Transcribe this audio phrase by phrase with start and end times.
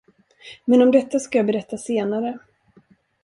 [0.65, 2.37] Men om detta skall jag berätta senare.